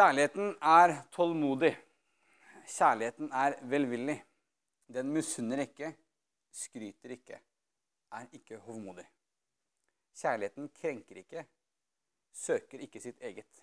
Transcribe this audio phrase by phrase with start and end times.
[0.00, 1.74] Kjærligheten er tålmodig.
[2.64, 4.14] Kjærligheten er velvillig.
[4.88, 5.90] Den misunner ikke,
[6.56, 7.36] skryter ikke,
[8.16, 9.04] er ikke hovmodig.
[10.16, 11.44] Kjærligheten krenker ikke,
[12.32, 13.62] søker ikke sitt eget,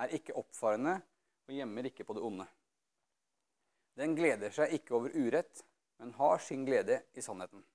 [0.00, 0.96] er ikke oppfarende
[1.44, 2.48] og gjemmer ikke på det onde.
[4.00, 5.64] Den gleder seg ikke over urett,
[6.00, 7.66] men har sin glede i sannheten.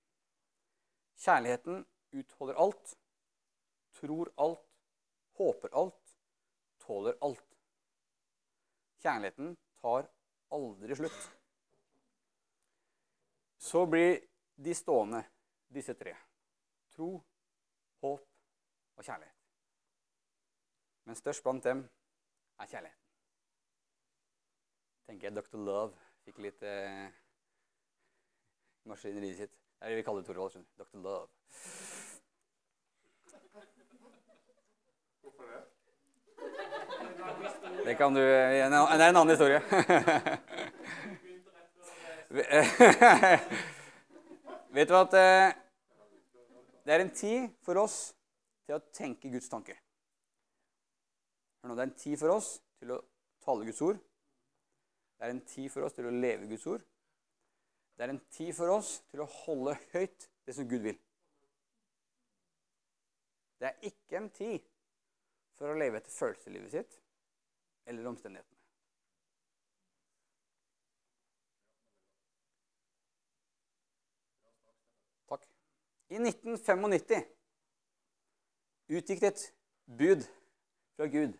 [1.22, 1.86] Kjærligheten
[2.18, 2.98] utholder alt,
[4.02, 4.72] tror alt,
[5.38, 6.18] håper alt,
[6.82, 7.52] tåler alt.
[9.05, 9.51] Kjærligheten
[9.82, 10.07] tar
[10.55, 11.25] aldri slutt.
[13.61, 14.15] Så blir
[14.57, 15.19] de stående,
[15.69, 16.15] disse tre.
[16.95, 17.09] Tro,
[18.01, 18.23] håp
[18.95, 19.36] og kjærlighet.
[21.05, 21.83] Men størst blant dem
[22.59, 23.05] er kjærligheten.
[25.06, 25.61] Tenker jeg Dr.
[25.61, 25.93] Love
[26.25, 27.06] fikk litt eh,
[28.89, 29.53] maskineriet sitt.
[29.53, 30.65] Det er det vi kaller Torvald.
[30.81, 30.97] Dr.
[30.97, 31.29] Love.
[35.22, 35.75] Hvorfor det?
[37.86, 39.62] Det kan du Det er en annen historie.
[44.76, 45.54] Vet du at eh,
[46.86, 48.16] det er en tid for oss
[48.66, 49.78] til å tenke Guds tanker.
[51.66, 53.00] Det er en tid for oss til å
[53.46, 53.98] tale Guds ord.
[55.16, 56.84] Det er en tid for oss til å leve Guds ord.
[57.96, 60.98] Det er en tid for oss til å holde høyt det som Gud vil.
[63.62, 64.66] Det er ikke en tid
[65.56, 66.98] for å leve etter følelseslivet sitt
[67.86, 68.59] eller omstendighetene.
[75.31, 75.47] Takk.
[76.12, 77.23] I 1995
[78.95, 79.45] utgikk det et
[79.86, 80.28] bud
[80.95, 81.38] fra Gud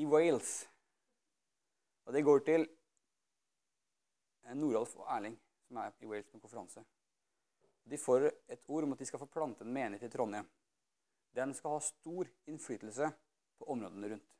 [0.00, 0.68] i Wales.
[2.06, 2.64] Og det går til
[4.58, 5.36] Noralf og Erling,
[5.68, 6.82] som er i Wales på konferanse.
[7.84, 10.48] De får et ord om at de skal få plante en menighet i Trondheim.
[11.36, 13.08] Den skal ha stor innflytelse
[13.58, 14.34] på områdene rundt.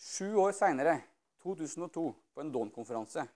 [0.00, 0.96] Sju år seinere,
[1.42, 3.26] 2002, på en Don-konferanse,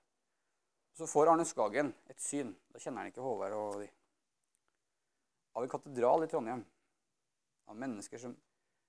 [0.99, 2.51] så får Arne Skagen et syn.
[2.73, 3.87] Da kjenner han ikke Håvard og de.
[5.55, 6.65] Av en katedral i Trondheim.
[7.71, 8.35] Av mennesker som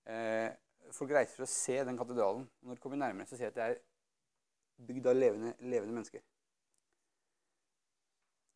[0.10, 0.50] eh,
[0.96, 2.48] Folk reiser for å se den katedralen.
[2.66, 6.24] Når de kommer nærmere, så ser de at det er bygd av levende, levende mennesker.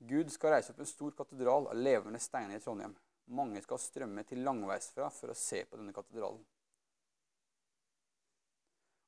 [0.03, 2.95] Gud skal reise opp en stor katedral av levende steiner i Trondheim.
[3.25, 6.43] Mange skal strømme til langveisfra for å se på denne katedralen.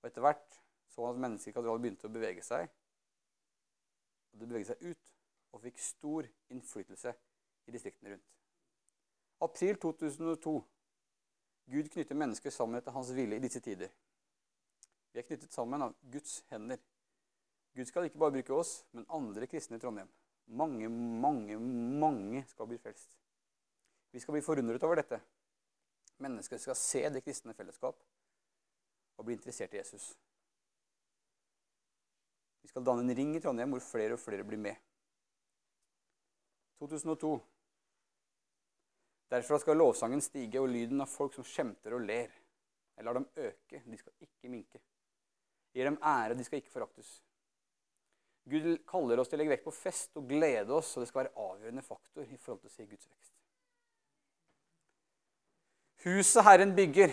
[0.01, 0.61] Og Etter hvert
[0.93, 2.69] så han at mennesker i katedralen begynte å bevege seg.
[4.31, 5.11] Og Det beveget seg ut
[5.55, 7.11] og fikk stor innflytelse
[7.67, 8.31] i distriktene rundt.
[9.43, 10.55] April 2002.
[11.73, 13.91] Gud knytter mennesker sammen etter hans vilje i disse tider.
[15.11, 16.79] Vi er knyttet sammen av Guds hender.
[17.75, 20.11] Gud skal ikke bare bruke oss, men andre kristne i Trondheim.
[20.45, 23.17] Mange, mange, mange skal bli frelst.
[24.15, 25.17] Vi skal bli forundret over dette.
[26.23, 27.97] Mennesker skal se det kristne fellesskap
[29.19, 30.05] og bli interessert i Jesus.
[32.63, 34.79] Vi skal danne en ring i Trondheim hvor flere og flere blir med.
[36.79, 37.33] 2002.
[39.35, 42.31] Derfra skal lovsangen stige, og lyden av folk som skjemter og ler.
[42.95, 44.79] Jeg lar dem øke, de skal ikke minke.
[45.73, 47.17] Jeg gir dem ære, de skal ikke foraktes.
[48.47, 51.25] Gud kaller oss til å legge vekt på fest og glede oss, og det skal
[51.25, 53.34] være avgjørende faktor i forhold til å se Guds vekst.
[56.05, 57.09] Huset Herren bygger,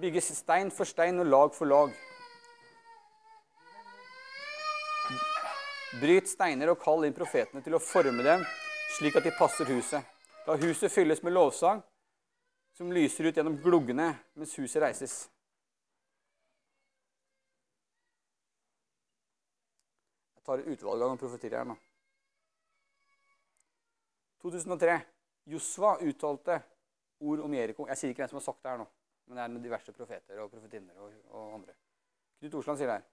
[0.00, 1.94] bygges stein for stein og lag for lag.
[6.00, 8.44] Bryt steiner og kall inn profetene til å forme dem
[8.98, 10.04] slik at de passer huset.
[10.44, 11.80] La huset fylles med lovsang
[12.76, 15.16] som lyser ut gjennom gluggene mens huset reises.
[20.36, 21.80] Jeg tar et utvalg av noen profetier her nå.
[24.44, 25.00] 2003.
[25.48, 26.60] Josva uttalte
[27.20, 27.86] ord om Jeriko.
[27.90, 28.86] Jeg sier ikke hvem som har sagt det her nå,
[29.26, 31.76] men det er diverse profeter og profetinner og, og andre.
[32.40, 33.06] Knut Osland sier det her.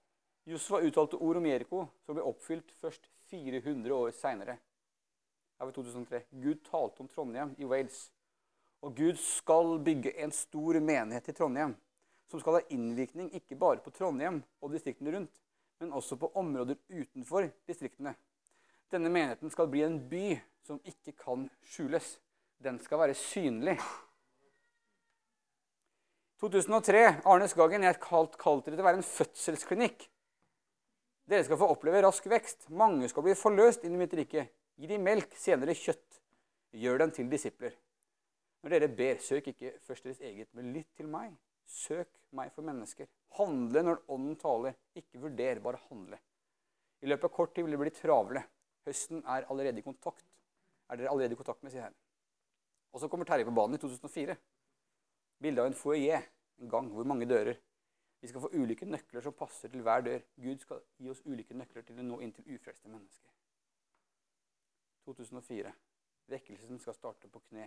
[0.54, 4.58] Josfa uttalte ord om Jeriko som ble oppfylt først 400 år seinere.
[5.56, 6.20] Her var 2003.
[6.42, 8.10] Gud talte om Trondheim i Wales.
[8.84, 11.72] Og Gud skal bygge en stor menighet i Trondheim
[12.28, 15.40] som skal ha innvirkning ikke bare på Trondheim og distriktene rundt,
[15.80, 18.14] men også på områder utenfor distriktene.
[18.92, 20.34] Denne menigheten skal bli en by
[20.66, 22.18] som ikke kan skjules.
[22.64, 23.76] Den skal være synlig.
[26.40, 27.02] 2003.
[27.28, 30.06] Arne Skagen, jeg kalte kalt det til å være en fødselsklinikk.
[31.28, 32.68] Dere skal få oppleve rask vekst.
[32.72, 34.46] Mange skal bli forløst inn i mitt rike.
[34.80, 36.20] Gi dem melk, senere kjøtt.
[36.80, 37.76] Gjør dem til disipler.
[38.64, 41.34] Når dere ber, søk ikke først deres eget, men lytt til meg.
[41.68, 43.08] Søk meg for mennesker.
[43.38, 44.76] Handle når Ånden taler.
[44.96, 46.20] Ikke vurder, bare handle.
[47.04, 48.44] I løpet av kort tid vil det bli travle.
[48.88, 50.24] Høsten er allerede i kontakt.
[50.88, 52.03] Er dere allerede i kontakt med, sier Herren.
[52.94, 54.36] Og så kommer Terje på banen i 2004.
[55.42, 56.22] Bilde av en foajé,
[56.62, 56.90] En gang.
[56.94, 57.56] Hvor mange dører?
[58.20, 60.20] Vi skal få ulike nøkler som passer til hver dør.
[60.36, 63.32] Gud skal gi oss ulike nøkler til å nå inn til ufrelste mennesker.
[65.04, 65.72] 2004.
[66.30, 67.66] Vekkelsen skal starte på kne.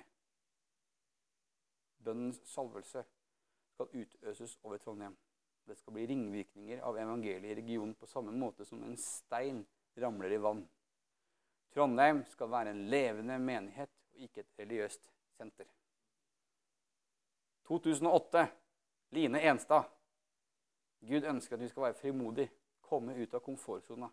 [1.99, 3.03] Bønnens salvelse
[3.73, 5.17] skal utøses over Trondheim.
[5.67, 9.65] Det skal bli ringvirkninger av evangeliet i regionen på samme måte som en stein
[9.99, 10.63] ramler i vann.
[11.75, 15.69] Trondheim skal være en levende menighet og ikke et religiøst senter.
[17.67, 18.47] 2008.
[19.15, 19.87] Line Enstad.
[20.99, 22.51] Gud ønsker at vi skal være frimodige,
[22.81, 24.09] komme ut av komfortsona,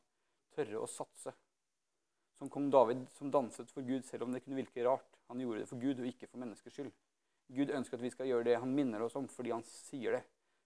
[0.54, 1.32] tørre å satse.
[2.34, 5.18] Som kong David som danset for Gud selv om det kunne virke rart.
[5.30, 6.92] Han gjorde det for Gud og ikke for menneskers skyld.
[7.54, 10.24] Gud ønsker at vi skal gjøre det han minner oss om fordi han sier det,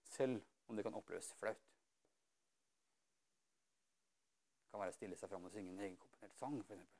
[0.09, 1.61] selv om det kan oppleves flaut.
[4.63, 6.98] Det kan være å stille seg fram og synge en egenkomponert sang, f.eks.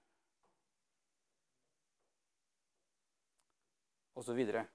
[4.24, 4.68] Så videre.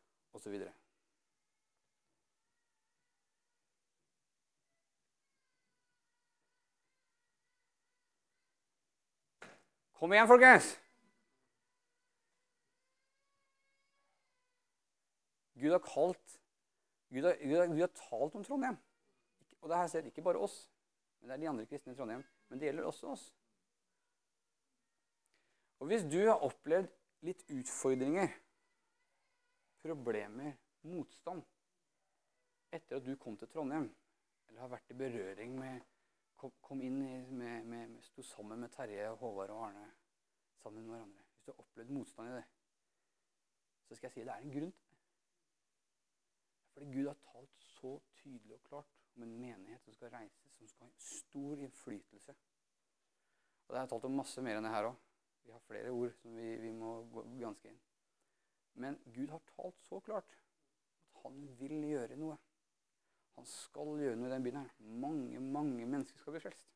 [9.94, 10.74] Kom igjen, folkens!
[15.54, 16.40] Gud har kalt
[17.14, 18.76] Gud har, Gud har, Gud har talt om Trondheim.
[19.60, 20.56] Og det her ser ikke bare oss,
[21.20, 22.24] men det er de andre kristne i Trondheim.
[22.48, 23.22] Men det gjelder også oss.
[25.78, 26.90] Og hvis du har opplevd
[27.24, 28.34] litt utfordringer,
[29.84, 30.56] problemer,
[30.88, 31.44] motstand
[32.74, 33.86] etter at du kom til Trondheim,
[34.48, 35.90] eller har vært i berøring med
[36.60, 39.86] Kom, inn i, med, med, med, Sto sammen med Terje, Håvard og Arne
[40.60, 41.22] sammen med hverandre.
[41.30, 42.42] Hvis du har opplevd motstand i det,
[43.86, 44.98] så skal jeg si det er en grunn til det.
[46.74, 50.68] Fordi Gud har talt så tydelig og klart om en menighet som skal reises, som
[50.68, 52.36] skal ha stor innflytelse.
[53.64, 55.00] Og Det har jeg talt om masse mer enn det her òg.
[55.44, 57.80] Vi har flere ord som vi, vi må gå ganske inn.
[58.74, 62.36] Men Gud har talt så klart at han vil gjøre noe.
[63.34, 64.72] Han skal gjøre noe i den byen her.
[65.04, 66.70] Mange, mange mennesker skal bli frelst.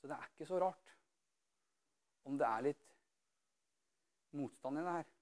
[0.00, 0.94] Så det er ikke så rart
[2.28, 2.96] om det er litt
[4.36, 5.12] motstand i det her.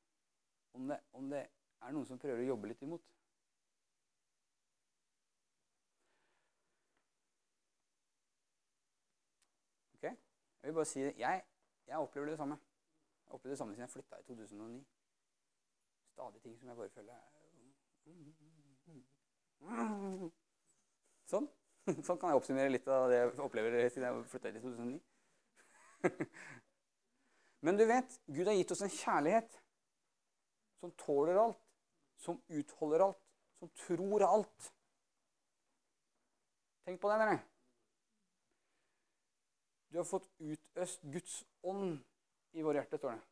[0.73, 1.43] Om det, om det
[1.83, 3.13] er noen som prøver å jobbe litt imot.
[9.99, 10.09] Ok?
[10.09, 11.07] Jeg vil bare si.
[11.21, 11.47] Jeg,
[11.87, 12.59] jeg opplever det samme.
[13.33, 14.87] Jeg opplevde det samme siden jeg flytta i 2009.
[16.13, 17.15] Stadig ting som jeg bare føler
[21.33, 21.47] Sånn.
[22.07, 25.01] Sånn kan jeg oppsummere litt av det jeg opplever siden jeg flytta i 2009.
[27.65, 29.57] Men du vet, Gud har gitt oss en kjærlighet
[30.85, 31.65] som tåler alt,
[32.21, 33.25] som utholder alt,
[33.63, 34.73] som tror alt.
[36.85, 37.41] Tenk på det, dere.
[39.89, 42.03] Du har fått utøst Guds ånd
[42.53, 43.23] i våre hjerter, står det.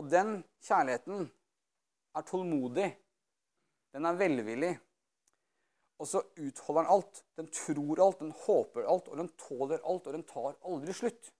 [0.00, 0.34] Og den
[0.64, 1.28] kjærligheten
[2.16, 2.90] er tålmodig
[3.94, 4.74] den er velvillig.
[6.00, 7.24] Og så utholder den alt.
[7.36, 11.32] Den tror alt, den håper alt, og den tåler alt, og den tar aldri slutt.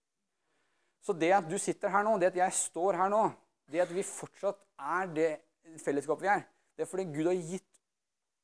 [1.01, 3.23] Så det at du sitter her nå, det at jeg står her nå,
[3.71, 5.29] det at vi fortsatt er det
[5.81, 6.43] fellesskapet vi er,
[6.77, 7.79] det er fordi Gud har gitt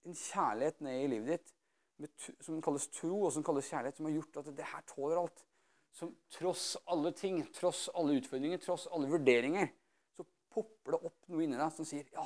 [0.07, 1.43] en kjærlighet ned i livet
[2.07, 5.21] ditt som kalles tro, og som kalles kjærlighet, som har gjort at det her tåler
[5.21, 5.45] alt.
[5.97, 9.71] Som tross alle ting, tross alle utfordringer, tross alle vurderinger,
[10.13, 12.25] så popper det opp noe inni deg som sier ja,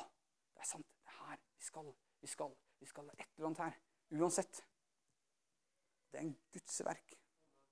[0.52, 0.88] det er sant.
[1.00, 1.88] Det er her Vi skal,
[2.20, 2.52] vi skal,
[2.82, 3.78] vi skal et eller annet her.
[4.18, 4.60] Uansett.
[6.12, 7.16] Det er en Guds verk.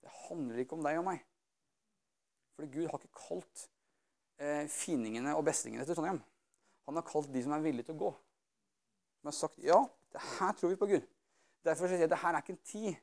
[0.01, 1.21] Det handler ikke om deg og meg.
[2.57, 3.67] Fordi Gud har ikke kalt
[4.41, 6.23] eh, finingene og bestingene til Trondheim.
[6.89, 8.11] Han har kalt de som er villige til å gå.
[9.21, 9.83] Som har sagt ja,
[10.15, 11.05] det her tror vi på Gud.
[11.65, 12.97] Derfor sier jeg at det her er ikke en tid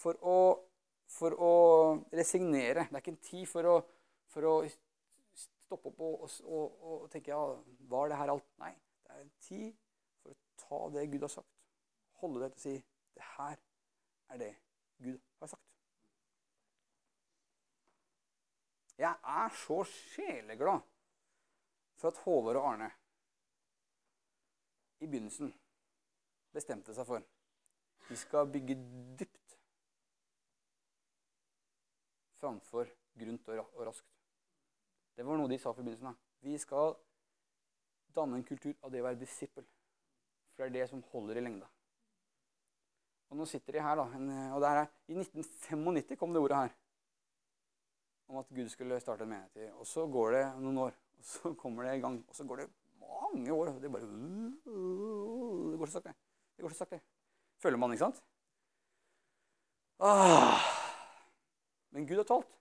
[0.00, 0.36] for å,
[1.10, 1.54] for å
[2.14, 2.86] resignere.
[2.88, 3.76] Det er ikke en tid for å,
[4.30, 4.54] for å
[5.34, 7.40] stoppe opp og, og, og, tenke ja,
[7.90, 8.46] var det her alt?
[8.62, 8.72] Nei.
[9.04, 9.72] Det er en tid
[10.20, 11.50] for å ta det Gud har sagt.
[12.22, 12.76] Holde deg til å si
[13.16, 13.58] det her
[14.30, 14.52] er det
[15.02, 15.66] Gud har sagt.
[19.00, 20.84] Jeg er så sjeleglad
[21.96, 22.90] for at Håvard og Arne
[25.00, 25.54] i begynnelsen
[26.52, 27.24] bestemte seg for
[28.10, 28.76] vi skal bygge
[29.16, 29.39] dypt
[32.40, 32.88] framfor
[33.20, 34.08] grunt og raskt.
[35.16, 36.08] Det var noe de sa i forbindelsen.
[36.08, 36.16] av.
[36.40, 36.94] Vi skal
[38.16, 39.66] danne en kultur av det å være disippel.
[40.54, 41.68] For det er det som holder i lengda.
[43.30, 44.06] Og nå sitter de her, da.
[44.54, 46.72] og det er, I 1995 kom det ordet her
[48.30, 49.74] om at Gud skulle starte en menighet.
[49.78, 52.18] Og så går det noen år, og så kommer det i gang.
[52.28, 52.68] Og så går det
[53.02, 53.72] mange år.
[53.82, 54.10] Det bare
[55.70, 56.14] Det går så sakte.
[56.56, 57.00] Det går så sakte.
[57.62, 58.22] Føler man, ikke sant?
[60.00, 60.69] Ah.
[61.90, 62.58] Men Gud har talt.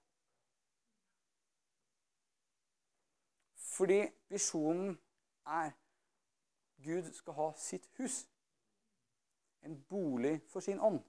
[3.55, 4.98] Fordi visjonen
[5.45, 5.71] er
[6.83, 8.29] Gud skal ha sitt hus.
[9.62, 11.00] En bolig for sin ånd.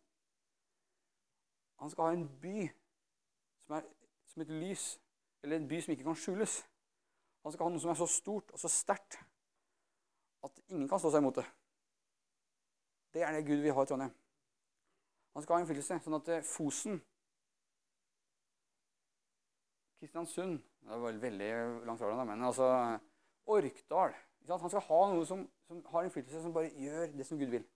[1.81, 2.69] Han skal ha en by
[3.59, 3.87] som er
[4.31, 5.01] som et lys,
[5.43, 6.61] eller en by som ikke kan skjules.
[7.43, 9.19] Han skal ha noe som er så stort og så sterkt
[10.45, 11.47] at ingen kan stå seg imot det.
[13.15, 14.13] Det er det Gud vil ha i Trondheim.
[15.35, 17.01] Han skal ha innflytelse, sånn at eh, Fosen
[20.01, 21.51] Kristiansund Det var veldig
[21.87, 22.71] langt fra men altså
[23.51, 24.17] Orkdal
[24.49, 27.67] Han skal ha noe som, som har innflytelse, som bare gjør det som Gud vil.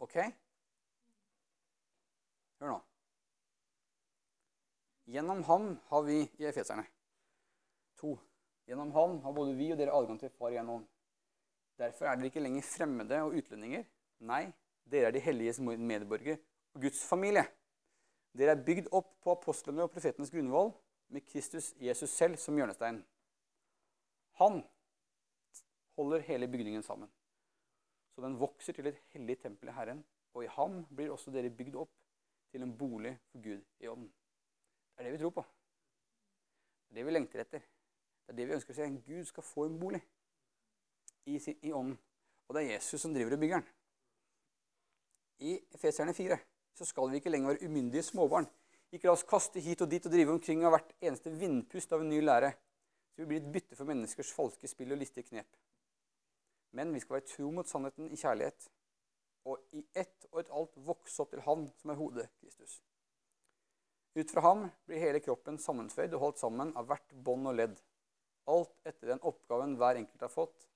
[0.00, 0.14] Ok?
[2.62, 2.78] Hør nå.
[5.12, 6.86] Gjennom ham har vi i Efeserne
[8.02, 8.16] to.
[8.66, 10.84] Gjennom ham har både vi og dere adgang til Far gjennom.
[11.78, 13.84] Derfor er dere ikke lenger fremmede og utlendinger.
[14.26, 14.44] Nei,
[14.90, 16.38] dere er de helliges medborgere
[16.74, 17.44] og Guds familie.
[18.38, 20.72] Dere er bygd opp på apostlene og profetenes grunnvoll
[21.12, 23.02] med Kristus Jesus selv som hjørnestein.
[24.40, 24.62] Han
[25.98, 27.10] holder hele bygningen sammen.
[28.14, 31.52] Så den vokser til et hellig tempel i Herren, og i ham blir også dere
[31.52, 31.92] bygd opp
[32.52, 34.08] til en bolig for Gud i ånden.
[34.92, 35.44] Det er det vi tror på.
[36.88, 37.60] Det er det vi lengter etter.
[38.24, 38.88] Det er det vi ønsker å se.
[39.06, 40.00] Gud skal få en bolig
[41.28, 41.98] i, i ånden.
[42.48, 43.68] Og det er Jesus som driver og bygger den.
[45.42, 46.38] I Efeserne 4
[46.82, 48.48] så skal vi ikke lenger være umyndige småbarn.
[48.92, 52.02] Ikke la oss kaste hit og dit og drive omkring av hvert eneste vindpust av
[52.02, 52.50] en ny lære.
[53.12, 55.48] Så vi blir et bytte for menneskers falske spill og listige knep.
[56.76, 58.66] Men vi skal være tro mot sannheten i kjærlighet,
[59.44, 62.80] og i ett og et alt vokse opp til Han som er hodet, Kristus.
[64.14, 67.78] Ut fra ham blir hele kroppen sammenføyd og holdt sammen av hvert bånd og ledd.
[68.52, 70.66] Alt etter den oppgaven hver enkelt har fått,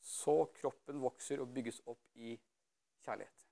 [0.00, 2.34] så kroppen vokser og bygges opp i
[3.04, 3.49] kjærlighet.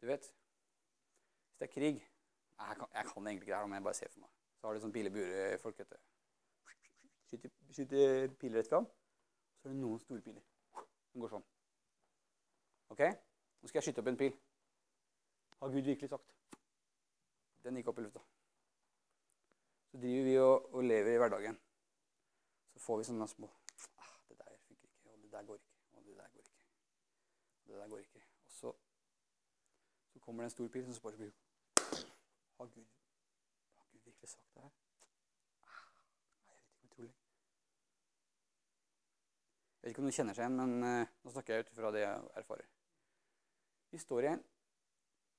[0.00, 0.26] Du vet,
[1.48, 1.96] hvis det er krig
[2.58, 4.30] Jeg kan, jeg kan egentlig ikke det her, men jeg bare ser for meg.
[4.58, 5.82] Så har du sånn pileburefolk.
[7.30, 8.88] Skyter, skyter piler rett fram.
[9.60, 10.42] Så er det noen store piler
[11.12, 11.46] Den går sånn.
[12.94, 13.04] Ok?
[13.60, 14.34] Nå skal jeg skyte opp en pil.
[15.60, 16.34] Har Gud virkelig sagt?
[17.62, 18.24] Den gikk opp i lufta.
[19.92, 21.58] Så driver vi og, og lever i hverdagen.
[22.74, 23.48] Så får vi sånne små
[23.98, 25.10] ah, 'Det der funker ikke.
[25.12, 25.72] Og det der går ikke.
[25.92, 26.60] Og det der går ikke.
[27.62, 28.74] Og det der går ikke.' Og så
[30.28, 31.30] kommer det en stor pil, som bare blir
[32.58, 32.86] har Gud,
[33.76, 34.72] har Gud virkelig sagt det her?
[35.64, 35.78] Nei,
[36.48, 37.14] jeg vet ikke om jeg tror det.
[39.72, 41.94] Jeg vet ikke om noen kjenner seg igjen, men uh, nå snakker jeg ut fra
[41.96, 42.68] det jeg erfarer.
[43.88, 44.44] Vi står i en,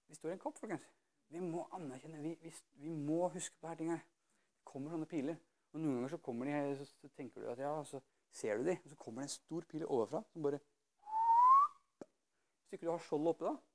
[0.10, 0.90] vi står i en kamp, folkens.
[1.30, 4.02] Vi må anerkjenne, vi, vi, vi må huske på disse tingene.
[4.58, 5.38] Det kommer sånne piler.
[5.70, 8.02] Og Noen ganger så kommer de her, så tenker du at ja, så
[8.34, 10.66] ser du de, og så kommer det en stor pil overfra som bare
[12.66, 13.69] Hvis ikke du har skjoldet oppe, da,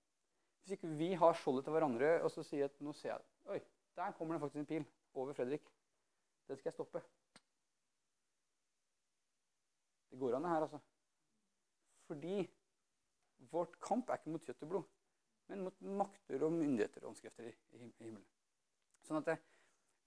[0.64, 3.58] hvis ikke vi har skjoldet til hverandre og så sier at nå ser jeg Oi,
[4.00, 5.66] der kommer det faktisk en pil over Fredrik.
[6.48, 7.02] Den skal jeg stoppe.
[10.10, 10.80] Det går an, det her, altså.
[12.08, 12.38] Fordi
[13.52, 14.88] vårt kamp er ikke mot kjøtt og blod,
[15.52, 17.54] men mot makter og myndigheter og åndskrefter i,
[18.00, 18.24] himmelen.
[19.04, 19.38] Sånn at det,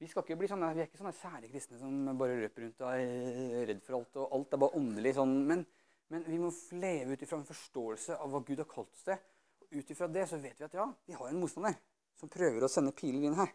[0.02, 2.82] vi, skal ikke bli sånne, vi er ikke sånne særlige kristne som bare løper rundt
[2.82, 4.22] og er redd for alt.
[4.24, 5.14] og Alt er bare åndelig.
[5.22, 5.66] sånn, men,
[6.10, 6.50] men vi må
[6.82, 9.22] leve ut ifra en forståelse av hva Gud har kalt oss til
[9.70, 11.76] ut ifra det så vet vi at ja, vi har en motstander
[12.18, 13.52] som prøver å sende piler inn her.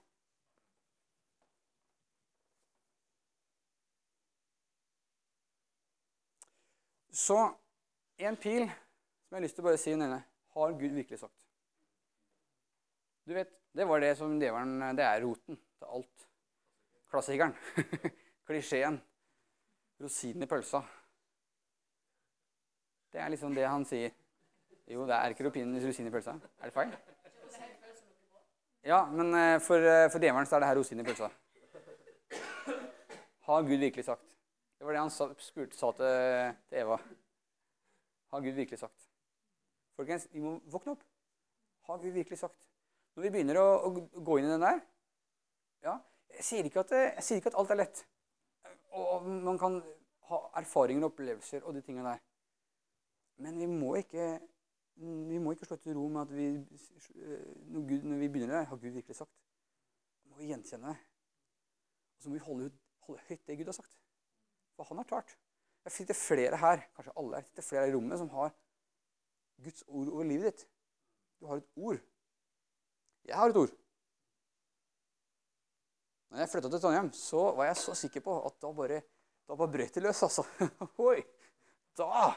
[7.13, 7.37] Så
[8.17, 11.49] en pil som jeg har lyst til å bare si denne, har Gud virkelig sagt.
[13.25, 16.27] Du vet, Det var det som djevelen Det er roten til alt.
[17.09, 17.55] Klassikeren.
[18.47, 18.99] Klisjeen.
[20.01, 20.83] Rosinen i pølsa.
[23.13, 24.13] Det er liksom det han sier.
[24.91, 26.35] Jo, det er ikke rosin i pølsa.
[26.61, 26.95] Er det feil?
[28.85, 31.29] Ja, men eh, for, eh, for djevelen så er det her rosin i pølsa.
[33.47, 34.27] Har Gud virkelig sagt?
[34.79, 36.99] Det var det han sa, spurte, sa til, til, Eva.
[38.33, 39.09] Har Gud virkelig sagt?
[39.97, 41.05] Folkens, vi må våkne opp.
[41.87, 42.67] Har Gud virkelig sagt?
[43.15, 44.81] Når vi begynner å, å gå inn i den der
[45.83, 45.97] ja,
[46.37, 48.05] jeg sier, at, jeg sier, ikke at, alt er lett.
[48.95, 49.81] Og man kan
[50.31, 52.23] ha erfaringer og opplevelser og de tingene der.
[53.43, 54.37] Men vi må ikke
[54.97, 56.47] vi må ikke slå til ro med at vi,
[57.73, 59.33] når, Gud, når vi begynner der, har Gud virkelig sagt.
[60.23, 60.99] Da må vi gjenkjenne det.
[62.17, 62.69] Og så må vi holde,
[63.07, 63.97] holde, høyt det Gud har sagt.
[64.77, 65.39] For han har talt.
[65.85, 68.53] Jeg sitter flere her, kanskje alle her, sitter flere i rommet som har
[69.63, 70.69] Guds ord over livet ditt.
[71.41, 71.99] Du har et ord.
[73.27, 73.75] Jeg har et ord.
[76.31, 79.03] Når jeg flytta til Trondheim, så var jeg så sikker på at da bare,
[79.49, 80.23] da bare brøt det løs.
[80.23, 80.47] altså.
[81.11, 81.19] Oi!
[81.99, 82.31] Da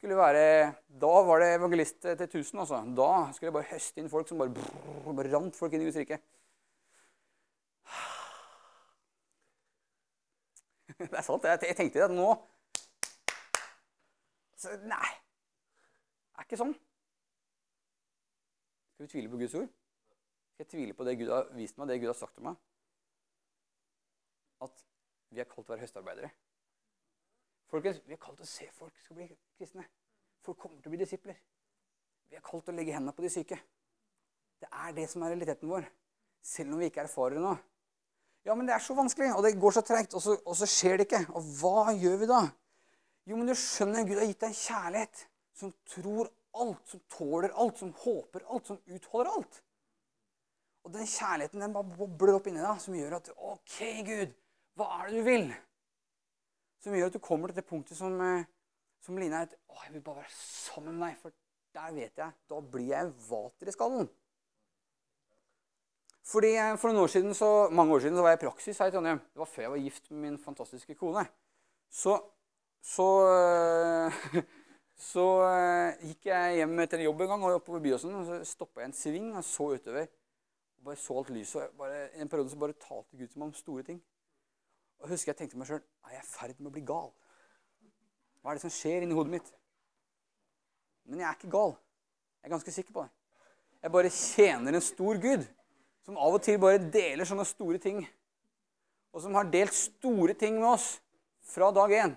[0.00, 2.60] skulle være, Da var det evangelist til 1000.
[2.60, 2.76] Altså.
[2.96, 5.98] Da skulle jeg bare høste inn folk som bare, brrr, rant folk inn i Guds
[6.00, 6.18] rike.
[11.00, 11.44] Det er sant.
[11.44, 12.30] Jeg, tenkte at nå
[14.60, 15.12] så, Nei.
[16.32, 16.74] Det er ikke sånn.
[18.96, 19.70] Skal vi tvile på Guds ord?
[20.52, 22.60] Skal jeg tvile på det Gud har vist meg, det Gud har sagt til meg?
[24.64, 24.84] At
[25.32, 26.32] vi er kalt til å være høstarbeidere.
[27.70, 29.84] Folkens, Vi er kalt til å se folk skal bli kristne.
[30.42, 31.36] Folk kommer til å bli disipler.
[32.30, 33.58] Vi er kalt til å legge hendene på de syke.
[34.60, 35.86] Det er det som er realiteten vår.
[36.42, 37.54] Selv om vi ikke erfarer det nå.
[38.48, 40.98] Ja, men det er så vanskelig, og det går så treigt, og, og, så skjer
[40.98, 41.22] det ikke.
[41.36, 42.42] Og hva gjør vi da?
[43.28, 45.24] Jo, men du skjønner, Gud har gitt deg en kjærlighet
[45.60, 49.60] som tror alt, som tåler alt, som håper alt, som utholder alt.
[50.88, 53.76] Og den kjærligheten den bare blør opp inni deg, som gjør at OK,
[54.08, 54.32] Gud,
[54.80, 55.50] hva er det du vil?
[56.80, 58.48] Som gjør at du kommer til det punktet som, eh,
[59.04, 61.34] som Line er Å, jeg vil bare være sammen med deg, for
[61.76, 64.08] der vet jeg Da blir jeg vater i skallen.
[66.30, 68.80] Fordi eh, For noen år siden, så, mange år siden så var jeg i praksis
[68.80, 69.20] her i Trondheim.
[69.20, 71.26] Det var før jeg var gift med min fantastiske kone.
[71.90, 72.16] Så,
[72.82, 74.22] så, eh,
[75.12, 75.26] så
[76.00, 78.14] gikk jeg hjem etter jobb en gang og oppover Byåsen.
[78.14, 80.08] og Så stoppa jeg en sving og så utover
[80.80, 81.62] og bare så alt lyset.
[81.62, 84.00] og bare, en periode så bare talte Gud meg om store ting.
[85.00, 87.10] Og husker jeg tenkte meg sjøl Er jeg i ferd med å bli gal?
[88.40, 89.48] Hva er det som skjer inni hodet mitt?
[91.08, 91.74] Men jeg er ikke gal.
[92.40, 93.10] Jeg er ganske sikker på det.
[93.80, 95.44] Jeg bare tjener en stor Gud
[96.06, 98.00] som av og til bare deler sånne store ting.
[99.12, 100.94] Og som har delt store ting med oss
[101.52, 102.14] fra dag én.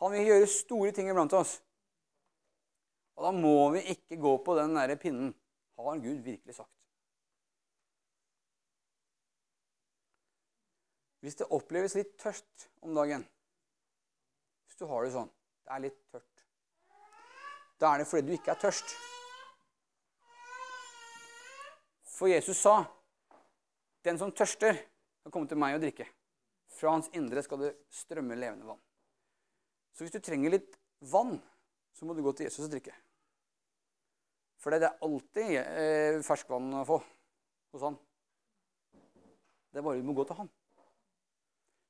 [0.00, 1.58] Han vil gjøre store ting iblant oss.
[3.18, 5.34] Og da må vi ikke gå på den der pinnen.
[5.76, 6.79] Har Gud virkelig sagt?
[11.20, 13.26] Hvis det oppleves litt tørt om dagen
[14.66, 15.30] Hvis du har det sånn
[15.66, 16.44] Det er litt tørt.
[17.80, 18.92] Da er det fordi du ikke er tørst.
[22.04, 22.84] For Jesus sa,
[24.04, 24.76] 'Den som tørster,
[25.20, 26.08] skal komme til meg og drikke.'
[26.68, 28.82] 'Fra hans indre skal det strømme levende vann.'
[29.92, 31.40] Så hvis du trenger litt vann,
[31.92, 32.92] så må du gå til Jesus og drikke.
[34.60, 37.00] For det er alltid eh, ferskvann å få
[37.72, 37.96] hos han.
[39.72, 40.50] Det er bare du må gå til han.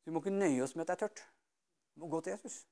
[0.04, 1.24] Vi må ikke nøye oss med at det er tørt.
[1.94, 2.62] Du må gå til Jesus.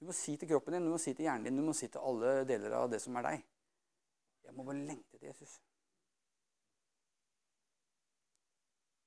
[0.00, 1.88] Du må si til kroppen din, du må si til hjernen din, du må si
[1.88, 3.46] til alle deler av det som er deg.
[4.44, 5.56] Jeg må bare lengte til Jesus.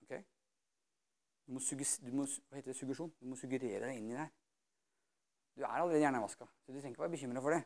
[0.04, 0.15] Ok?
[1.46, 3.13] Du må, du må hva heter det, suggesjon.
[3.22, 4.34] Du må suggerere deg inn i det her.
[5.56, 7.63] Du er allerede hjernevaska, du trenger ikke være bekymra for det.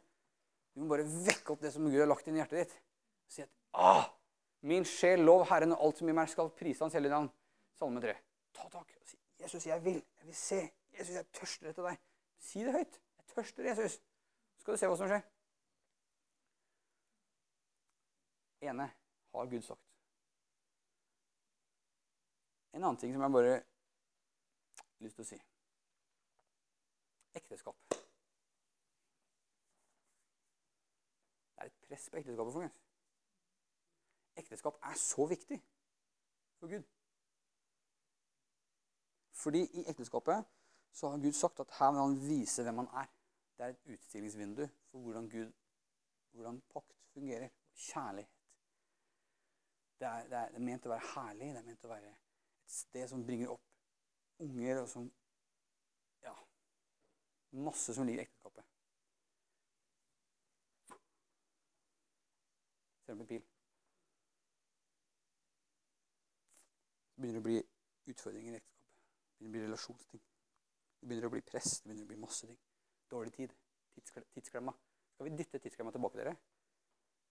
[0.73, 2.77] Du må bare vekke opp det som Gud har lagt inn i hjertet ditt.
[3.23, 4.07] Og si at ah,
[4.65, 7.29] min sjel, lov Herren, og alt som i meg skal prise Hans hellige navn.
[7.77, 8.15] Salme 3.
[8.57, 10.03] Ta tak og si 'Jesus, jeg vil.
[10.17, 10.71] Jeg vil se.
[10.99, 12.01] Jesus, jeg tørster etter deg.'
[12.39, 13.01] Si det høyt.
[13.17, 14.01] 'Jeg tørster, Jesus.'
[14.55, 15.23] Så skal du se hva som skjer.
[18.69, 18.85] ene
[19.31, 19.81] har Gud sagt.
[22.73, 23.63] En annen ting som jeg bare har
[25.05, 25.39] lyst til å si
[27.37, 27.77] ekteskap.
[31.53, 32.53] Det er et press på ekteskapet.
[32.53, 32.79] folkens.
[34.35, 35.59] Ekteskap er så viktig
[36.59, 36.92] for Gud.
[39.33, 40.45] Fordi i ekteskapet
[40.93, 43.09] så har Gud sagt at her vil han vise hvem han er.
[43.57, 45.51] Det er et utstillingsvindu for hvordan Gud,
[46.31, 47.49] hvordan pakt fungerer.
[47.73, 48.29] Kjærlighet.
[49.99, 51.47] Det er, det, er, det er, ment å være herlig.
[51.53, 55.11] Det er ment å være et sted som bringer opp unger, og som
[56.23, 56.35] Ja.
[57.51, 58.65] Masse som ligger i ekteskapet.
[63.13, 63.41] om det med pil.
[67.15, 67.59] Det begynner å bli
[68.09, 68.72] utfordringer i ekteskapet.
[69.43, 70.19] Det begynner å bli relasjonsting.
[70.99, 71.81] Det begynner å bli press.
[71.81, 72.59] Det begynner å bli masse ting.
[73.11, 73.55] Dårlig tid.
[73.99, 74.71] Tidsklemma.
[75.13, 76.31] Skal vi dytte tidsklemma tilbake, dere?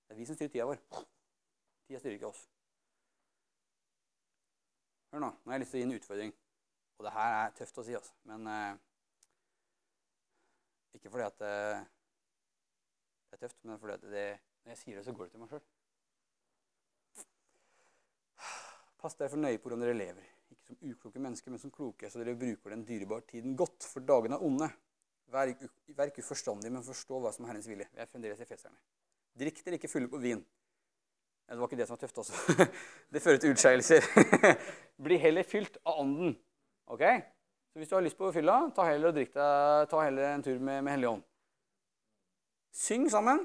[0.04, 0.82] Det er vi som styrer tida vår.
[1.86, 2.42] Tida styrer ikke oss.
[5.14, 5.30] Hør nå.
[5.32, 6.34] Nå har jeg lyst til å gi en utfordring.
[6.98, 8.14] Og det her er tøft å si, altså.
[8.28, 8.84] Men eh,
[11.00, 11.80] Ikke fordi at eh,
[13.30, 14.26] det er tøft, men fordi at det,
[14.60, 15.64] når jeg sier det, så går det til meg sjøl.
[19.00, 22.20] Pass derfor nøye på hvordan dere lever ikke som ukloke mennesker, men som kloke, så
[22.20, 24.68] dere bruker den dyrebare tiden godt, for dagene er onde.
[25.32, 27.88] Vær, ikke uforstandige, men forstå hva som er Herrens vilje.
[27.92, 28.76] Vi er fremdeles i feserne.
[29.38, 30.42] Drikk dere ikke fulle på vin.
[31.48, 32.66] Det var ikke det som var tøft også.
[33.12, 34.06] Det fører til utskeielser.
[35.04, 36.36] Bli heller fylt av Ånden.
[36.92, 37.02] Ok?
[37.72, 40.58] Så hvis du har lyst på å fylla, ta heller, deg, ta heller en tur
[40.60, 41.24] med, med Hellig Ånd.
[42.72, 43.44] Syng sammen.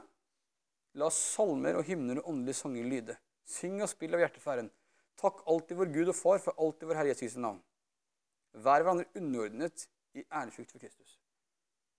[0.99, 3.17] La salmer og hymner og åndelige sanger lyde.
[3.47, 4.71] Syng og spill av hjertet for Herren.
[5.17, 7.61] Takk alltid vår Gud og Far for alltid vår Herre Jesus Kristi navn.
[8.53, 11.15] Vær hverandre underordnet i ærefrykt for Kristus.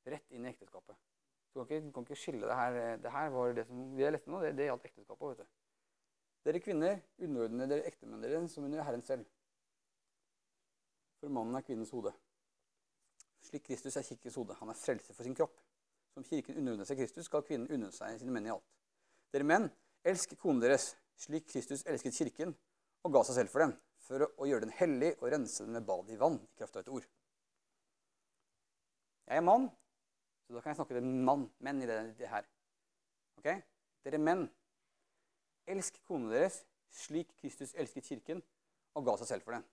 [0.06, 0.94] Rett inn i ekteskapet.
[1.50, 2.96] Du kan ikke, du kan ikke skille det her.
[3.02, 5.28] Det her var det som vi har lest nå, det, det gjaldt ekteskapet.
[5.28, 5.56] vet du.
[6.46, 9.26] Dere kvinner, underordne dere ektemennene deres som under Herren selv.
[11.18, 12.14] For mannen er kvinnens hode.
[13.42, 14.54] Slik Kristus er kirkens hode.
[14.60, 15.58] Han er frelser for sin kropp.
[16.14, 18.70] Som kirken underordner seg Kristus, skal kvinnen underordne seg sine menn i alt.
[19.34, 19.68] Dere menn,
[20.06, 22.54] elsk konen deres, slik Kristus elsket kirken
[23.06, 25.86] og ga seg selv for dem, for å, gjøre den hellig og rense den med
[25.88, 27.08] bad i vann, i kraft av et ord.
[29.28, 29.68] Jeg er mann,
[30.46, 32.46] så da kan jeg snakke til mann, menn i det, det her.
[33.40, 33.50] Ok?
[34.06, 34.46] Dere menn,
[35.68, 36.62] elsk konene deres
[36.94, 38.40] slik Kristus elsket kirken
[38.96, 39.66] og ga seg selv for den.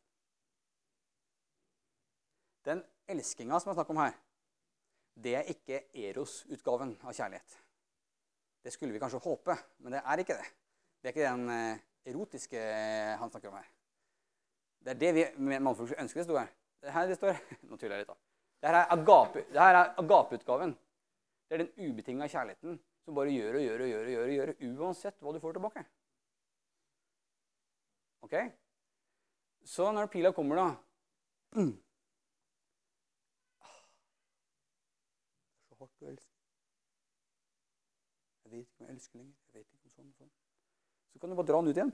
[2.65, 4.17] Den elskinga som jeg snakker om her,
[5.15, 7.57] det er ikke Eros-utgaven av kjærlighet.
[8.65, 10.47] Det skulle vi kanskje håpe, men det er ikke det.
[10.99, 12.61] Det er ikke den eh, erotiske
[13.19, 13.67] han snakker om her.
[14.85, 16.51] Det er det vi mannfolk ønsker det står her.
[16.85, 17.39] Det her det står
[17.69, 18.17] Nå tuller jeg litt, da.
[18.61, 20.75] Det her er agape- det er agapeutgaven.
[21.49, 24.35] Det er den ubetinga kjærligheten som bare gjør og gjør og gjør, og gjør, og
[24.35, 25.83] gjør uansett hva du får tilbake.
[28.25, 28.35] Ok?
[29.65, 30.67] Så når pila kommer, da
[35.69, 36.33] Så hardt å elske.
[38.45, 39.37] Jeg vet ikke om jeg elsker lenger.
[39.45, 40.33] Jeg vet ikke om sånn og sånn.
[41.15, 41.93] Så kan du bare dra den ut igjen.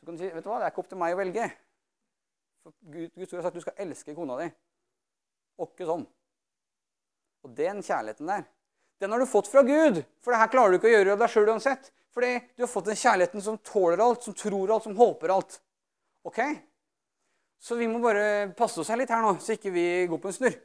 [0.00, 1.48] Så kan du si vet du hva, det er ikke opp til meg å velge.
[2.64, 4.46] For Gud, Guds ord har sagt du skal elske kona di.
[5.60, 6.06] Og ikke sånn.
[7.44, 8.48] Og den kjærligheten der,
[9.04, 10.00] den har du fått fra Gud.
[10.24, 11.92] For det her klarer du ikke å gjøre av deg sjøl uansett.
[12.16, 15.60] Fordi du har fått den kjærligheten som tåler alt, som tror alt, som håper alt.
[16.24, 16.40] Ok?
[17.60, 20.32] Så vi må bare passe oss her litt her nå, så ikke vi går på
[20.32, 20.56] en snurr.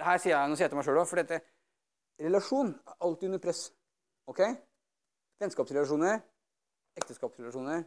[0.00, 1.42] Det her sier jeg, nå sier jeg til meg sjøl òg, for dette
[2.22, 3.64] relasjon er alltid under press.
[4.30, 4.40] Ok?
[5.42, 6.20] Vennskapsrelasjoner,
[7.00, 7.84] ekteskapsrelasjoner,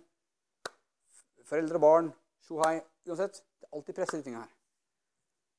[1.46, 2.12] foreldre og barn,
[2.46, 4.56] tjohei Uansett, det er alltid press i de tingene her.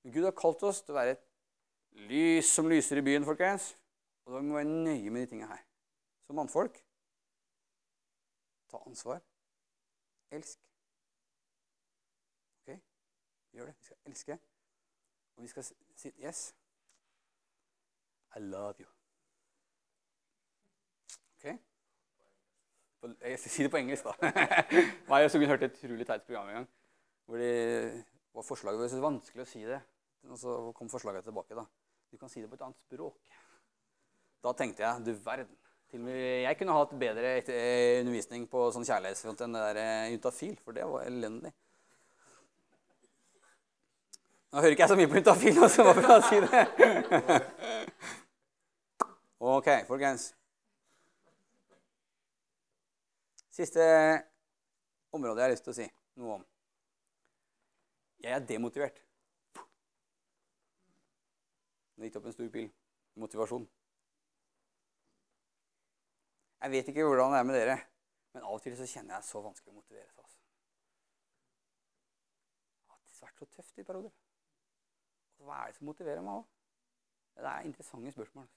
[0.03, 1.23] Men Gud har kalt oss til å være et
[2.11, 3.71] lys som lyser i byen, folkens.
[4.27, 5.62] Og da må vi være nøye med de tingene her.
[6.27, 6.83] Som mannfolk
[8.71, 9.23] ta ansvar.
[10.31, 10.59] Elsk.
[12.61, 12.79] Ok?
[13.53, 13.75] Gjør det.
[13.79, 14.39] Vi skal elske.
[15.37, 15.65] Og vi skal
[15.97, 16.55] si Yes,
[18.37, 18.88] I love you.
[21.37, 21.57] Ok?
[23.22, 24.33] Jeg skal si det på engelsk, da.
[25.09, 26.70] Meg og Suggen hørte et utrolig teit program en gang.
[27.27, 27.51] Hvor de,
[28.37, 29.81] var forslaget var vanskelig å si det.
[30.31, 31.55] Og så kom forslaget tilbake.
[31.57, 31.64] da.
[32.11, 33.38] Du kan si det på et annet språk.
[34.44, 35.57] Da tenkte jeg du verden.
[35.90, 39.79] Til og med jeg kunne hatt bedre eh, undervisning på sånn kjærlighetsfront enn det der
[39.83, 41.53] eh, Juntafil, for det var elendig.
[44.51, 46.64] Nå hører ikke jeg så mye på Juntafil, så hva for å si det?
[49.38, 50.35] Ok, folkens.
[53.51, 53.83] Siste
[55.12, 55.87] område jeg har lyst til å si
[56.20, 56.44] noe om.
[58.20, 59.01] Jeg er demotivert.
[61.96, 62.68] Nå gikk det opp en stor pil.
[63.16, 63.64] Motivasjon.
[66.61, 67.77] Jeg vet ikke hvordan det er med dere,
[68.35, 70.25] men av og til så kjenner jeg så vanskelig å motivere seg.
[70.25, 70.38] Altså.
[72.77, 74.12] Det har vært så tøft i perioder.
[75.46, 76.46] Hva er det som motiverer meg òg?
[77.37, 78.49] Det er interessante spørsmål.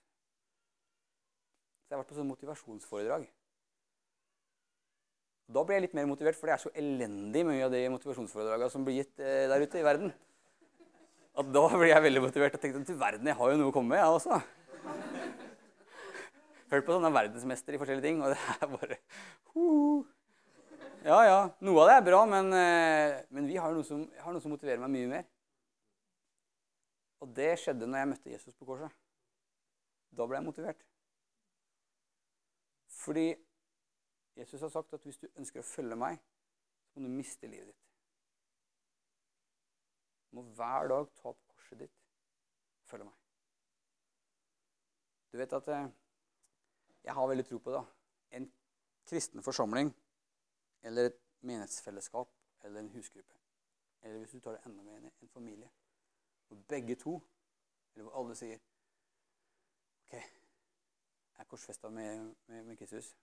[1.90, 3.24] Så jeg har vært på sånn motivasjonsforedrag.
[5.50, 8.70] Da blir jeg litt mer motivert, for det er så elendig mye av de motivasjonsforedragene
[8.70, 10.12] som blir gitt eh, der ute i verden.
[11.34, 13.74] At da blir jeg veldig motivert og tenkte til verden, jeg har jo noe å
[13.74, 14.38] komme med, jeg også.
[16.70, 19.00] Hørt på sånne verdensmester i forskjellige ting, og det er bare
[19.56, 20.06] uh.
[21.00, 21.40] Ja, ja.
[21.66, 24.54] Noe av det er bra, men, eh, men vi har noe, som, har noe som
[24.54, 25.26] motiverer meg mye mer.
[27.26, 28.94] Og det skjedde når jeg møtte Jesus på korset.
[30.14, 30.86] Da ble jeg motivert.
[33.00, 33.36] Fordi
[34.36, 36.20] Jesus har sagt at hvis du ønsker å følge meg,
[36.90, 37.86] så må du miste livet ditt.
[40.30, 41.96] Du må hver dag ta opp korset ditt
[42.90, 43.16] følge meg.
[45.32, 45.88] Du vet at eh,
[47.06, 47.84] jeg har veldig tro på det.
[48.38, 48.48] En
[49.10, 49.92] kristen forsamling
[50.84, 52.34] eller et menighetsfellesskap
[52.64, 53.36] eller en husgruppe.
[54.02, 55.70] Eller hvis du tar det enda mer, en familie.
[56.48, 57.22] Hvor begge to,
[57.94, 58.60] eller hvor alle sier
[60.04, 60.39] OK,
[61.40, 63.18] jeg er korsfesta med, med, med Kristus.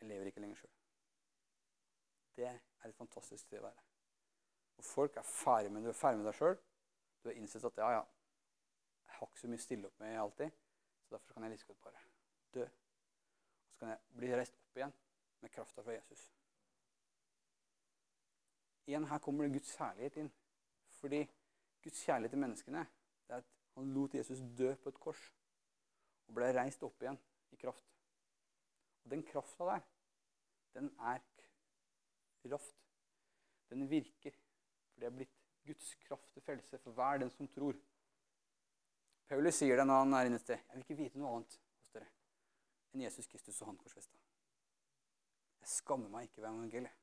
[0.00, 0.72] Jeg lever ikke lenger sjøl.
[2.36, 3.84] Det er et fantastisk sted å være.
[4.76, 6.58] Og folk er ferdig med, du er ferdig med deg sjøl.
[7.22, 8.04] Du har innsett at ja, ja,
[9.06, 10.60] jeg har ikke så mye å stille opp med alltid.
[11.06, 12.04] Så derfor kan jeg like godt bare
[12.58, 12.68] dø.
[12.68, 14.96] Og så kan jeg bli reist opp igjen
[15.40, 16.28] med krafta fra Jesus.
[18.84, 20.32] Igjen her kommer det Guds kjærlighet inn.
[21.00, 21.24] Fordi
[21.80, 22.84] Guds kjærlighet til menneskene
[23.24, 25.30] det er at han lot Jesus dø på et kors
[26.28, 27.16] og ble reist opp igjen
[27.64, 27.88] kraft.
[29.04, 29.88] Og den krafta der,
[30.76, 31.24] den er
[32.44, 32.76] kraft.
[33.70, 34.36] Den virker.
[34.92, 37.76] For det er blitt Guds kraft til frelse for hver den som tror.
[39.28, 40.60] Paulus sier det når han er inne et sted.
[40.60, 42.10] Jeg vil ikke vite noe annet hos dere
[42.92, 44.20] enn Jesus Kristus og han korsfesta.
[45.64, 46.98] Jeg skammer meg ikke ved evangeliet,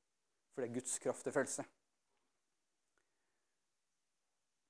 [0.53, 1.65] for det er Guds kraft til frelse.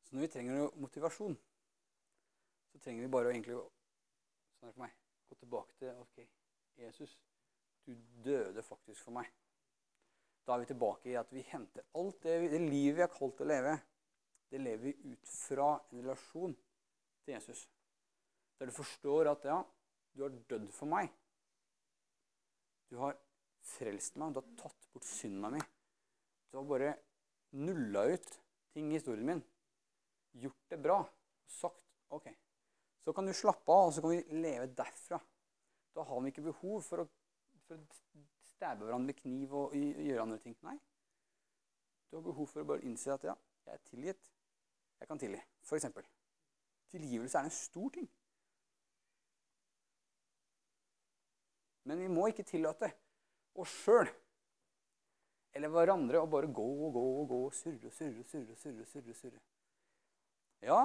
[0.07, 1.37] Så når vi trenger motivasjon,
[2.71, 4.95] så trenger vi bare å egentlig sånn er det for meg,
[5.31, 6.17] gå tilbake til ok,
[6.81, 7.19] Jesus,
[7.87, 9.29] du døde faktisk for meg.
[10.45, 13.43] Da er vi tilbake i at vi henter alt det, det livet vi har kalt
[13.43, 13.77] å leve,
[14.51, 16.55] det lever vi ut fra en relasjon
[17.23, 17.63] til Jesus.
[18.59, 19.61] Der du forstår at ja,
[20.13, 21.07] du har dødd for meg.
[22.91, 23.15] Du har
[23.63, 25.61] frelst meg, du har tatt bort synda mi.
[26.51, 26.93] Du har bare
[27.55, 28.33] nulla ut
[28.75, 29.43] ting i historien min.
[30.43, 30.99] Gjort det bra.
[31.47, 32.27] Sagt OK.
[33.01, 35.19] Så kan du slappe av, og så kan vi leve derfra.
[35.95, 37.07] Da har vi ikke behov for å,
[37.67, 40.55] for å stabbe hverandre med kniv og gjøre andre ting.
[40.67, 40.77] Nei.
[42.11, 43.35] Du har behov for å bare innse at ja,
[43.65, 44.31] jeg er tilgitt.
[45.01, 45.41] Jeg kan tilgi.
[45.65, 46.05] For eksempel.
[46.91, 48.09] Tilgivelse er en stor ting.
[51.89, 52.91] Men vi må ikke tillate
[53.57, 54.11] oss sjøl
[55.57, 58.55] eller hverandre å bare gå og gå og gå og surre og surre, og surre,
[58.59, 59.41] surre, surre, surre.
[60.63, 60.79] Ja,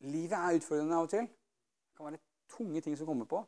[0.00, 1.28] livet er utfordrende av og til.
[1.28, 2.22] Det kan være
[2.56, 3.40] tunge ting som kommer på.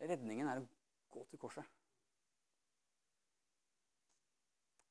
[0.00, 0.66] Redningen er å
[1.12, 1.64] gå til korset.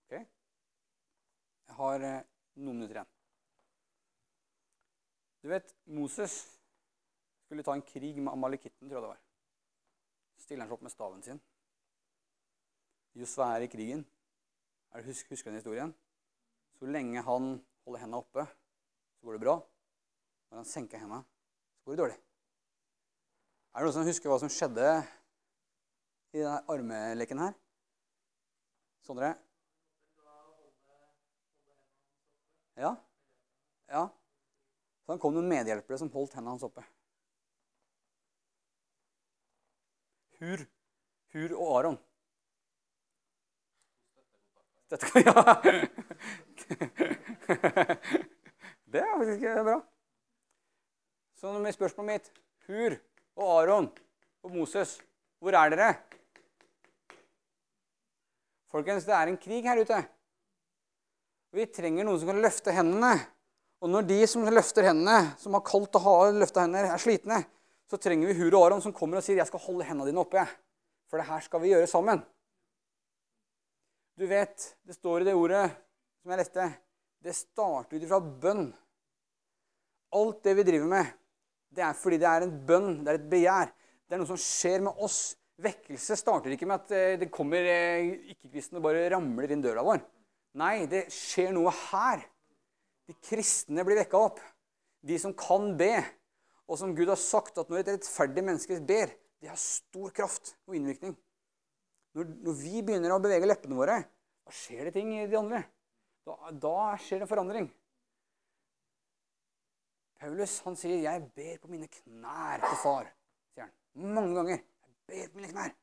[0.06, 0.16] Ok?
[0.18, 2.24] Jeg har eh,
[2.56, 3.12] noen minutter igjen.
[5.46, 6.40] Du vet, Moses
[7.46, 9.22] skulle ta en krig med amalekitten, tror jeg det var.
[10.42, 11.42] Stiller han seg opp med staven sin.
[13.16, 14.02] Josva er i krigen.
[14.96, 15.94] Er Husker du den historien?
[16.80, 17.54] Så lenge han
[17.86, 18.46] holder hendene oppe,
[19.16, 19.56] så går det bra.
[20.56, 21.18] Når han senker hendene,
[21.76, 22.16] så går det dårlig.
[23.76, 24.84] Er det noen som husker hva som skjedde
[26.32, 27.58] i denne armeleken her?
[29.04, 29.34] Sondre?
[32.80, 32.94] Ja?
[33.92, 34.04] Ja?
[35.04, 36.86] Så han kom noen medhjelpere som holdt hendene hans oppe.
[40.40, 40.64] Hur,
[41.36, 42.00] Hur og Aron.
[44.96, 45.36] Dette, ja.
[48.96, 49.78] Det er faktisk bra.
[51.36, 52.30] Så med spørsmålet mitt
[52.68, 52.96] Hur
[53.36, 53.88] og Aron
[54.46, 54.96] og Moses,
[55.44, 55.90] hvor er dere?
[58.72, 60.00] Folkens, det er en krig her ute.
[61.56, 63.14] Vi trenger noen som kan løfte hendene.
[63.84, 67.42] Og når de som løfter hendene, som har kaldt å ha løfta hender, er slitne,
[67.86, 70.24] så trenger vi Hur og Aron som kommer og sier 'Jeg skal holde hendene dine
[70.24, 70.48] oppe', jeg.
[71.08, 72.24] for det her skal vi gjøre sammen.
[74.18, 75.70] Du vet, det står i det ordet
[76.22, 76.74] som jeg leste,
[77.22, 78.74] det starter ut ifra bønn.
[80.16, 81.06] Alt det vi driver med,
[81.74, 83.72] det er fordi det er en bønn, det er et begjær.
[84.06, 85.36] Det er noe som skjer med oss.
[85.62, 89.86] Vekkelse starter ikke med at eh, det kommer eh, ikke-kristne og bare ramler inn døra
[89.88, 90.02] vår.
[90.60, 92.24] Nei, det skjer noe her.
[93.08, 94.42] De kristne blir vekka opp.
[95.06, 95.94] De som kan be,
[96.66, 100.56] og som Gud har sagt at når et rettferdig menneske ber, det har stor kraft
[100.66, 101.14] og innvirkning.
[102.16, 103.98] Når, når, vi begynner å bevege leppene våre,
[104.46, 105.62] da skjer det ting i de andre.
[106.26, 107.68] Da, da skjer det forandring.
[110.26, 113.12] Paulus han sier, 'Jeg ber på mine knær til far'.
[113.54, 113.74] sier han.
[113.94, 114.58] Mange ganger.
[114.58, 115.76] 'Jeg ber på mine knær'.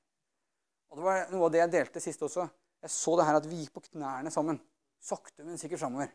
[0.91, 2.49] Og Det var noe av det jeg delte sist også.
[2.83, 4.59] Jeg så det her at vi gikk på knærne sammen.
[5.01, 6.11] Sakte, men sikkert framover.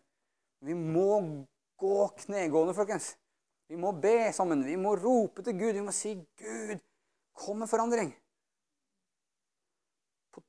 [0.59, 1.45] Vi må
[1.77, 3.15] gå knegående, folkens.
[3.69, 4.65] Vi må be sammen.
[4.65, 5.73] Vi må rope til Gud.
[5.73, 6.79] Vi må si, 'Gud,
[7.33, 8.13] kom med forandring'.
[10.33, 10.43] På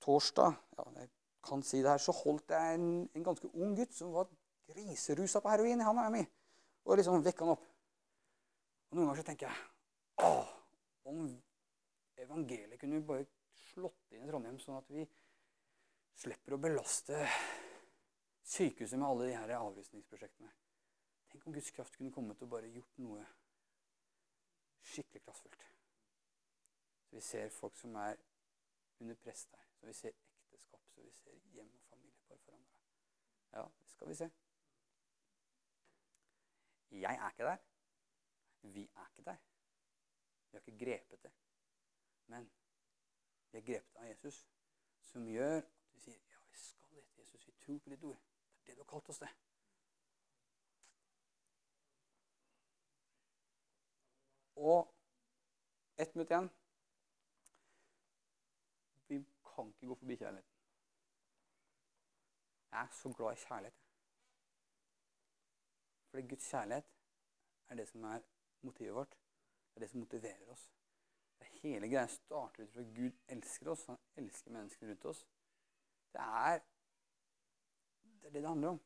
[0.00, 1.08] torsdag ja, jeg
[1.42, 4.28] kan si det her, så holdt jeg en, en ganske ung gutt som var
[4.66, 6.22] griserusa på heroin i handa mi.
[6.86, 7.64] Og liksom vekka han opp.
[8.90, 10.52] Og Noen ganger så tenker jeg Åh,
[11.10, 11.26] om
[12.16, 13.26] evangeliet kunne bare
[13.72, 15.04] slått inn i Trondheim, sånn at vi
[16.16, 17.18] slipper å belaste
[18.46, 20.52] sykehuset med alle de her avrusningsprosjektene.
[21.32, 23.26] Tenk om Guds kraft kunne kommet og bare gjort noe
[24.86, 25.68] skikkelig kraftfullt.
[27.06, 28.16] Så vi ser folk som er
[29.02, 29.68] under press der.
[29.76, 32.80] Så vi ser ekteskap, så vi ser hjem og familie bare forandra.
[33.52, 34.30] Ja, det skal vi se.
[36.90, 37.56] Jeg er ikke der.
[38.62, 39.36] Vi er ikke der.
[40.50, 41.32] Vi har ikke grepet det.
[42.26, 42.52] Men
[43.50, 44.48] vi er grepet av Jesus,
[45.00, 47.18] som gjør at vi sier ja, vi skal dit.
[47.18, 48.22] Jesus, vi tror på ditt ord.
[48.66, 49.30] Det du har kalt oss det.
[54.56, 54.94] Og
[55.98, 56.50] ett minutt igjen.
[59.08, 60.52] Vi kan ikke gå forbi kjærligheten.
[62.70, 63.85] Jeg er så glad i kjærlighet.
[66.16, 66.84] Fordi Guds kjærlighet
[67.68, 68.20] er det som er
[68.64, 69.10] motivet vårt.
[69.68, 70.70] Det er det som motiverer oss.
[71.38, 73.82] Det hele greia starter ut fra at Gud elsker oss.
[73.86, 75.26] Han elsker menneskene rundt oss.
[76.12, 76.62] Det er
[78.22, 78.80] det er det det handler om.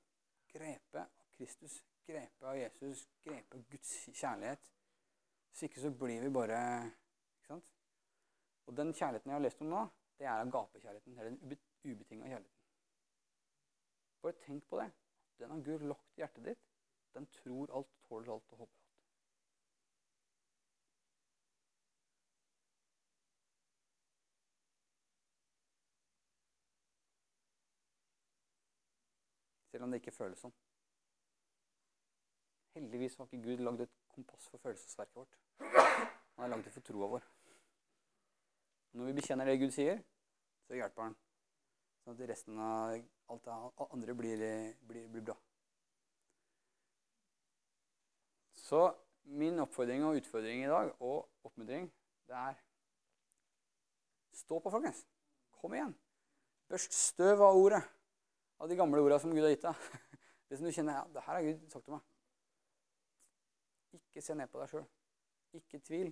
[0.53, 1.85] Grepet av Kristus.
[2.07, 4.73] grepet av Jesus, grepet av Guds kjærlighet.
[5.51, 6.59] Hvis ikke så blir vi bare
[7.37, 7.71] Ikke sant?
[8.67, 9.85] Og den kjærligheten jeg har lest om nå,
[10.19, 11.15] det er agapekjærligheten.
[11.15, 12.59] Det er den ubetinga kjærligheten.
[14.23, 14.91] Bare tenk på det.
[15.39, 16.70] Den har Gud lagt i hjertet ditt.
[17.15, 18.87] Den tror alt, tåler alt og håper alt.
[29.71, 30.55] Selv om det ikke føles sånn.
[32.75, 35.39] Heldigvis har ikke Gud lagd et kompass for følelsesverket vårt.
[35.59, 37.27] Han har lagd det for troa vår.
[38.99, 40.03] Når vi bekjenner det Gud sier,
[40.67, 41.17] så hjelper han.
[42.03, 42.97] Sånn at resten av
[43.31, 44.45] alt det andre blir,
[44.89, 45.37] blir, blir bra.
[48.71, 48.81] Så
[49.25, 51.89] min oppfordring og utfordring i dag, og oppmuntring,
[52.27, 52.59] det er
[54.41, 55.03] Stå på, folkens.
[55.59, 55.91] Kom igjen.
[56.71, 57.81] Børst støv av ordet.
[58.63, 59.89] Av de gamle orda som Gud har gitt deg.
[60.49, 62.07] Det som du kjenner ja, det her har Gud sagt til meg.
[63.99, 64.87] Ikke se ned på deg sjøl.
[65.61, 66.11] Ikke tvil.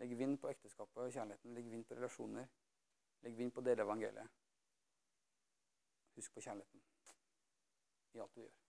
[0.00, 1.56] Legg vind på ekteskapet og kjærligheten.
[1.56, 2.48] Legg vind på relasjoner.
[3.24, 4.36] Legg vind på å dele evangeliet.
[6.18, 6.84] Husk på kjærligheten
[8.16, 8.67] i alt du gjør.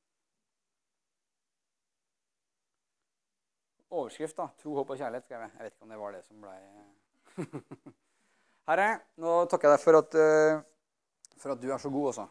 [3.89, 4.49] Overskrift, da.
[4.62, 5.52] Tro, håp og kjærlighet, skrev jeg.
[5.56, 6.58] Jeg vet ikke om det var det som blei
[8.69, 12.25] Herre, nå takker jeg deg for at, uh, for at du er så god også.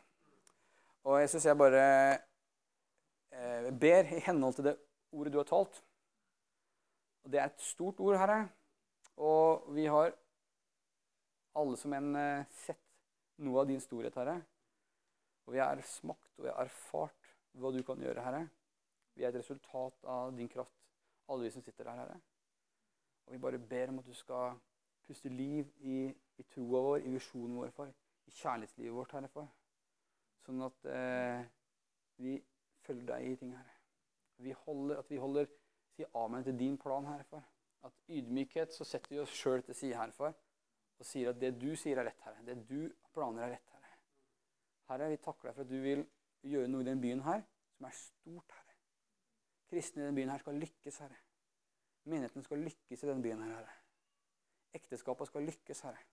[1.09, 1.83] Og jeg syns jeg bare
[3.33, 4.75] eh, ber i henhold til det
[5.16, 5.81] ordet du har talt.
[7.25, 8.42] Og det er et stort ord, Herre.
[9.16, 10.12] Og vi har
[11.59, 12.83] alle som en uh, sett
[13.42, 14.37] noe av din storhet, Herre.
[15.49, 18.44] Og vi har smakt og vi har erfart hva du kan gjøre, Herre.
[19.16, 20.78] Vi er et resultat av din kraft,
[21.29, 22.19] alle vi som sitter her, Herre.
[23.27, 24.57] Og vi bare ber om at du skal
[25.07, 27.93] puste liv i, i troa vår, i visjonen vår, far.
[28.29, 29.49] I kjærlighetslivet vårt, Herre, far.
[30.47, 31.47] Sånn at eh,
[32.21, 32.37] vi
[32.87, 33.77] følger deg i ting, Herre.
[34.38, 35.49] Vi holder, at vi holder
[35.99, 37.45] sier amen til din plan, Herre, far.
[37.85, 40.37] At ydmykhet så setter vi oss sjøl til side, Herre, far.
[40.99, 42.45] Og sier at det du sier, er rett, Herre.
[42.47, 43.99] Det du planer, er rett, Herre.
[44.93, 46.07] Herre, vi takker deg for at du vil
[46.49, 47.45] gjøre noe i den byen her
[47.77, 48.68] som er stort, Herre.
[49.69, 51.17] Kristne i denne byen her skal lykkes, Herre.
[52.09, 53.75] Menigheten skal lykkes i denne byen her, Herre.
[54.75, 56.05] Ekteskapet skal lykkes, Herre.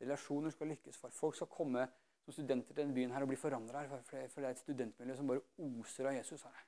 [0.00, 1.10] Relasjoner skal lykkes, far.
[1.10, 1.86] Folk skal komme
[2.24, 4.02] som studenter til denne byen her og bli forandra her.
[4.02, 6.64] For det er et studentmiljø som bare oser av Jesus, Herre.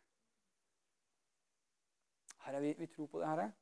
[2.44, 3.52] Herre, vi, vi tror på det, Herre.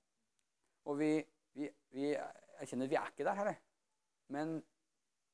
[0.84, 1.12] Og vi,
[1.54, 3.54] vi, vi erkjenner at vi er ikke der, Herre.
[4.34, 4.56] Men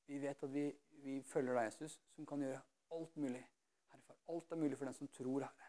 [0.07, 0.66] vi vet at vi,
[1.05, 2.61] vi følger deg, Jesus, som kan gjøre
[2.92, 3.42] alt mulig.
[3.88, 4.21] Herre, far.
[4.29, 5.67] Alt er mulig for den som tror, Herre.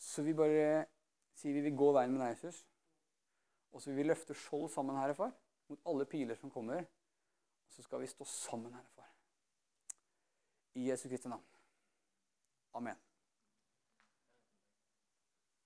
[0.00, 0.86] Så vi bare
[1.36, 2.62] sier vi vil gå veien med deg, Jesus.
[3.70, 5.34] Og så vil vi løfte skjold sammen, Herre Far,
[5.70, 6.88] mot alle piler som kommer.
[7.66, 9.12] Og så skal vi stå sammen, Herre Far.
[10.80, 11.44] I Jesu Kristi navn.
[12.74, 13.09] Amen.